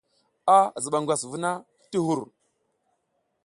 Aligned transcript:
A 0.55 0.57
ziɓa 0.83 0.97
ngwas 1.01 1.21
vuna 1.31 1.51
ti 1.89 1.97
hur. 2.05 2.21